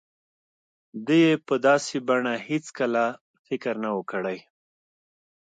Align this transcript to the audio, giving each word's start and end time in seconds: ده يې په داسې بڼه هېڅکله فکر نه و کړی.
ده 1.05 1.15
يې 1.23 1.33
په 1.47 1.55
داسې 1.67 1.95
بڼه 2.07 2.33
هېڅکله 2.47 3.05
فکر 3.45 3.73
نه 3.83 3.89
و 3.95 3.99
کړی. 4.11 4.37